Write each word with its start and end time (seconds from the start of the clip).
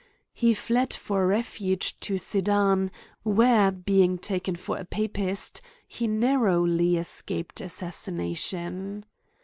He 0.33 0.55
fled 0.55 0.95
for 0.95 1.27
refuge 1.27 1.99
to 1.99 2.17
Sedan, 2.17 2.89
where, 3.21 3.69
being 3.69 4.17
taken 4.17 4.55
for 4.55 4.77
a 4.79 4.83
papist, 4.83 5.61
he 5.87 6.07
narrowly 6.07 6.97
escaped 6.97 7.61
assassination. 7.61 9.05